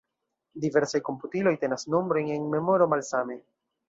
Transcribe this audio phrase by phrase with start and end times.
[0.61, 3.37] Diversaj komputiloj tenas nombrojn en memoro malsame.